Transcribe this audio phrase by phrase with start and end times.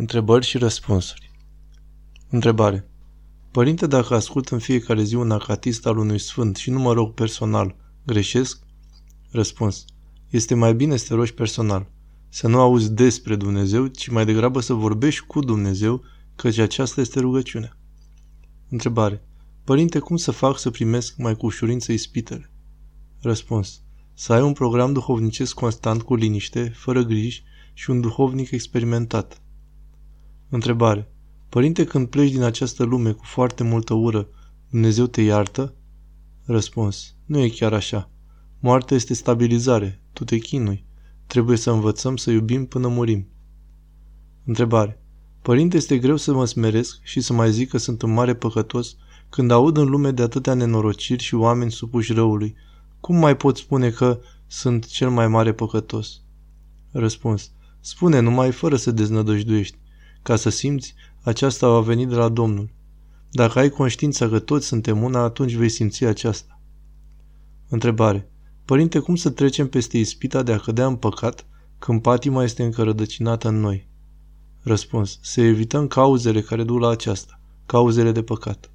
[0.00, 1.30] Întrebări și răspunsuri.
[2.28, 2.88] Întrebare.
[3.50, 7.14] Părinte, dacă ascult în fiecare zi un acatist al unui sfânt și nu mă rog
[7.14, 8.62] personal, greșesc?
[9.30, 9.84] Răspuns.
[10.28, 11.90] Este mai bine să te rogi personal.
[12.28, 16.02] Să nu auzi despre Dumnezeu, ci mai degrabă să vorbești cu Dumnezeu,
[16.36, 17.76] căci aceasta este rugăciunea.
[18.68, 19.22] Întrebare.
[19.64, 22.50] Părinte, cum să fac să primesc mai cu ușurință ispitele?
[23.20, 23.82] Răspuns.
[24.14, 27.42] Să ai un program duhovnicesc constant cu liniște, fără griji
[27.72, 29.42] și un duhovnic experimentat.
[30.48, 31.12] Întrebare.
[31.48, 34.28] Părinte, când pleci din această lume cu foarte multă ură,
[34.70, 35.74] Dumnezeu te iartă?
[36.44, 37.14] Răspuns.
[37.24, 38.10] Nu e chiar așa.
[38.60, 40.02] Moartea este stabilizare.
[40.12, 40.84] Tu te chinui.
[41.26, 43.28] Trebuie să învățăm să iubim până murim.
[44.44, 45.02] Întrebare.
[45.42, 48.96] Părinte, este greu să mă smeresc și să mai zic că sunt un mare păcătos
[49.28, 52.54] când aud în lume de atâtea nenorociri și oameni supuși răului.
[53.00, 56.20] Cum mai pot spune că sunt cel mai mare păcătos?
[56.90, 57.50] Răspuns.
[57.80, 59.78] Spune numai fără să deznădăjduiești.
[60.28, 62.70] Ca să simți, aceasta va veni de la Domnul.
[63.30, 66.60] Dacă ai conștiința că toți suntem una, atunci vei simți aceasta.
[67.68, 68.30] Întrebare.
[68.64, 71.46] Părinte, cum să trecem peste ispita de a cădea în păcat
[71.78, 73.88] când patima este încă rădăcinată în noi?
[74.62, 75.18] Răspuns.
[75.22, 78.70] Să evităm cauzele care duc la aceasta, cauzele de păcat.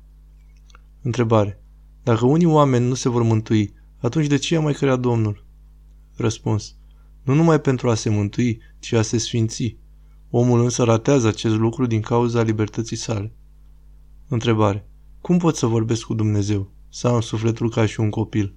[1.02, 1.62] Întrebare.
[2.04, 5.46] Dacă unii oameni nu se vor mântui, atunci de ce a mai creat Domnul?
[6.16, 6.76] Răspuns.
[7.24, 9.82] Nu numai pentru a se mântui, ci a se sfinți.
[10.36, 13.34] Omul însă ratează acest lucru din cauza libertății sale.
[14.28, 14.88] Întrebare.
[15.22, 16.72] Cum pot să vorbesc cu Dumnezeu?
[16.90, 18.56] Să am sufletul ca și un copil?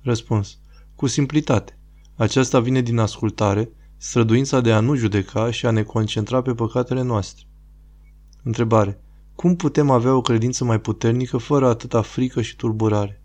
[0.00, 0.58] Răspuns.
[0.94, 1.78] Cu simplitate.
[2.14, 7.02] Aceasta vine din ascultare, străduința de a nu judeca și a ne concentra pe păcatele
[7.02, 7.44] noastre.
[8.42, 9.00] Întrebare.
[9.34, 13.22] Cum putem avea o credință mai puternică fără atâta frică și tulburare?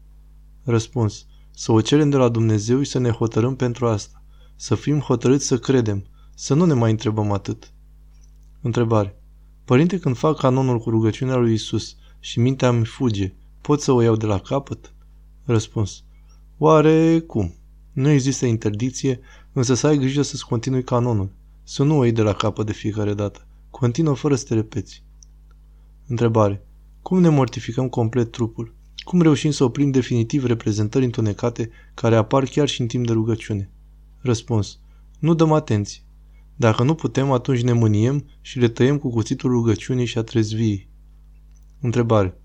[0.64, 1.26] Răspuns.
[1.52, 4.24] Să o cerem de la Dumnezeu și să ne hotărâm pentru asta.
[4.56, 6.06] Să fim hotărâți să credem,
[6.42, 7.72] să nu ne mai întrebăm atât.
[8.62, 9.22] Întrebare.
[9.66, 14.02] Părinte, când fac canonul cu rugăciunea lui Isus și mintea îmi fuge, pot să o
[14.02, 14.94] iau de la capăt?
[15.46, 16.04] Răspuns.
[16.58, 17.54] Oare cum?
[17.92, 19.20] Nu există interdicție,
[19.54, 21.32] însă să ai grijă să-ți continui canonul.
[21.64, 23.48] Să nu o iei de la capăt de fiecare dată.
[23.70, 25.04] Continuă fără să te repeți.
[26.08, 26.66] Întrebare.
[27.02, 28.76] Cum ne mortificăm complet trupul?
[28.98, 33.72] Cum reușim să oprim definitiv reprezentări întunecate care apar chiar și în timp de rugăciune?
[34.22, 34.80] Răspuns.
[35.20, 36.04] Nu dăm atenție.
[36.60, 40.90] Dacă nu putem, atunci ne mâniem și le tăiem cu cuțitul rugăciunii și a trezviei.
[41.82, 42.42] Întrebare.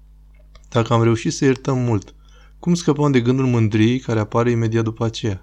[0.69, 2.15] Dacă am reușit să iertăm mult,
[2.59, 5.43] cum scăpăm de gândul mândriei care apare imediat după aceea?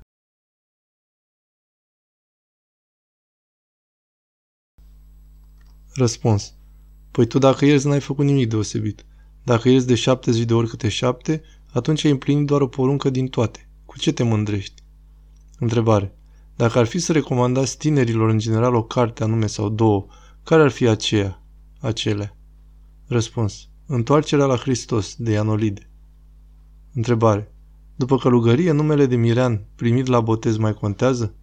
[5.93, 6.55] Răspuns.
[7.11, 9.05] Păi tu dacă ierți n-ai făcut nimic deosebit.
[9.43, 13.27] Dacă ierți de 70 de ori câte șapte, atunci ai împlinit doar o poruncă din
[13.27, 13.69] toate.
[13.85, 14.83] Cu ce te mândrești?
[15.59, 16.15] Întrebare.
[16.61, 20.05] Dacă ar fi să recomandați tinerilor în general o carte anume sau două,
[20.43, 21.43] care ar fi aceea?
[21.79, 22.35] Acelea.
[23.07, 23.67] Răspuns.
[23.85, 25.89] Întoarcerea la Hristos, de Ianolide.
[26.93, 27.53] Întrebare.
[27.95, 31.35] După călugărie, numele de Mirean primit la botez mai contează?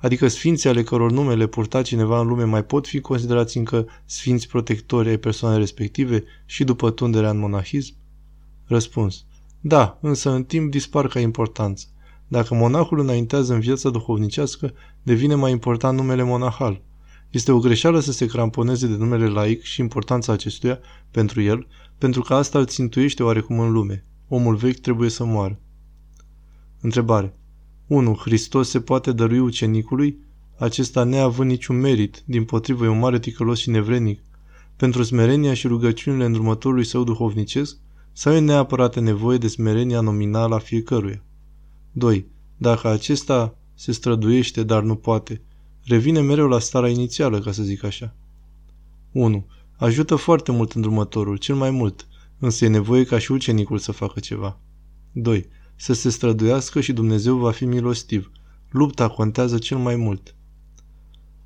[0.00, 4.48] Adică sfinții ale căror numele purta cineva în lume mai pot fi considerați încă sfinți
[4.48, 7.94] protectori ai persoanei respective și după tunderea în monahism?
[8.64, 9.24] Răspuns.
[9.60, 11.86] Da, însă în timp dispar ca importanță.
[12.34, 14.72] Dacă monahul înaintează în viața duhovnicească,
[15.02, 16.82] devine mai important numele monahal.
[17.30, 20.78] Este o greșeală să se cramponeze de numele laic și importanța acestuia
[21.10, 21.66] pentru el,
[21.98, 24.04] pentru că asta îl țintuiește oarecum în lume.
[24.28, 25.58] Omul vechi trebuie să moară.
[26.80, 27.34] Întrebare.
[27.86, 28.14] 1.
[28.14, 30.18] Hristos se poate dărui ucenicului,
[30.58, 34.20] acesta neavând niciun merit, din potrivă e un mare ticălos și nevrenic,
[34.76, 37.76] pentru smerenia și rugăciunile îndrumătorului său duhovnicesc,
[38.12, 41.23] sau e neapărat nevoie de smerenia nominală a fiecăruia?
[41.96, 42.26] 2.
[42.56, 45.42] Dacă acesta se străduiește, dar nu poate,
[45.84, 48.14] revine mereu la starea inițială, ca să zic așa.
[49.12, 49.46] 1.
[49.76, 52.06] Ajută foarte mult îndrumătorul, cel mai mult,
[52.38, 54.58] însă e nevoie ca și ucenicul să facă ceva.
[55.12, 55.46] 2.
[55.76, 58.30] Să se străduiască și Dumnezeu va fi milostiv.
[58.70, 60.34] Lupta contează cel mai mult.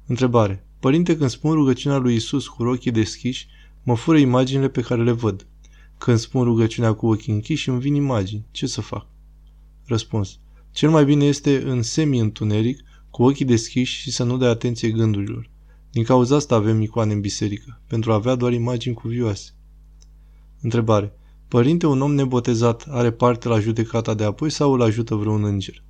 [0.07, 0.67] Întrebare.
[0.81, 3.49] Părinte, când spun rugăciunea lui Isus cu ochii deschiși,
[3.83, 5.47] mă fură imaginile pe care le văd.
[5.99, 8.45] Când spun rugăciunea cu ochii închiși, îmi vin imagini.
[8.51, 9.07] Ce să fac?
[9.85, 10.39] Răspuns.
[10.79, 12.81] Cel mai bine este în semi-întuneric,
[13.11, 15.51] cu ochii deschiși și să nu dai atenție gândurilor.
[15.91, 19.51] Din cauza asta avem icoane în biserică, pentru a avea doar imagini cuvioase.
[20.61, 21.13] Întrebare.
[21.49, 25.85] Părinte, un om nebotezat are parte la judecata de apoi sau îl ajută vreun înger?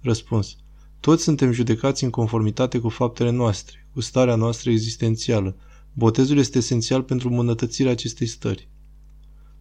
[0.00, 0.56] Răspuns.
[1.00, 5.56] Toți suntem judecați în conformitate cu faptele noastre, cu starea noastră existențială.
[5.92, 8.68] Botezul este esențial pentru îmbunătățirea acestei stări.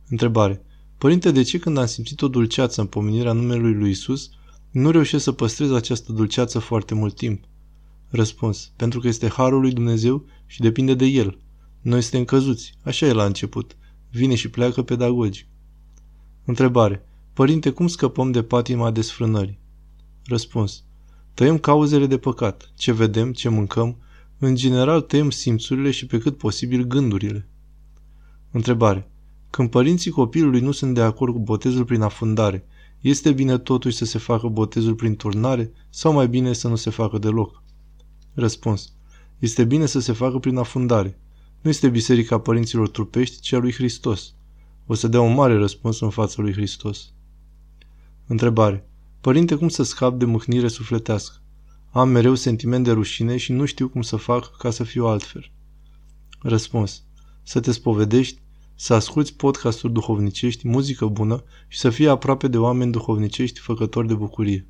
[0.07, 0.65] Întrebare.
[0.97, 4.29] Părinte, de ce când am simțit o dulceață în pomenirea numelui lui Isus,
[4.73, 7.43] nu reușesc să păstrez această dulceață foarte mult timp?
[8.09, 8.71] Răspuns.
[8.75, 11.37] Pentru că este harul lui Dumnezeu și depinde de el.
[11.81, 12.73] Noi suntem căzuți.
[12.83, 13.77] Așa e la început.
[14.09, 15.47] Vine și pleacă pedagogic.
[16.45, 17.05] Întrebare.
[17.33, 19.59] Părinte, cum scăpăm de patima desfrânării?
[20.25, 20.83] Răspuns.
[21.33, 22.71] Tăiem cauzele de păcat.
[22.77, 23.97] Ce vedem, ce mâncăm.
[24.37, 27.47] În general tăiem simțurile și pe cât posibil gândurile.
[28.51, 29.11] Întrebare.
[29.49, 32.65] Când părinții copilului nu sunt de acord cu botezul prin afundare,
[33.03, 36.89] este bine totuși să se facă botezul prin turnare sau mai bine să nu se
[36.89, 37.63] facă deloc?
[38.33, 38.93] Răspuns.
[39.39, 41.19] Este bine să se facă prin afundare.
[41.61, 44.33] Nu este biserica părinților trupești, ci a lui Hristos.
[44.85, 47.13] O să dea un mare răspuns în fața lui Hristos.
[48.27, 48.89] Întrebare.
[49.21, 51.41] Părinte, cum să scap de mâhnire sufletească?
[51.91, 55.51] Am mereu sentiment de rușine și nu știu cum să fac ca să fiu altfel.
[56.41, 57.03] Răspuns.
[57.43, 58.41] Să te spovedești,
[58.83, 64.13] să asculți podcasturi duhovnicești, muzică bună și să fii aproape de oameni duhovnicești făcători de
[64.13, 64.67] bucurie.